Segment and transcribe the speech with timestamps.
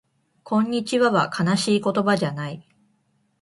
[0.41, 2.67] こんにちはは悲しい言葉じゃない